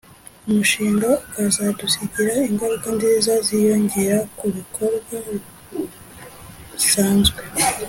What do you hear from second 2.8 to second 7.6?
nziza ziyongera ku bikorwa bisanzwe